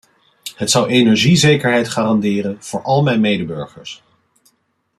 Het 0.55 0.71
zou 0.71 0.89
energiezekerheid 0.89 1.89
garanderen 1.89 2.57
voor 2.63 2.81
al 2.83 3.03
mijn 3.03 3.19
medeburgers. 3.19 4.03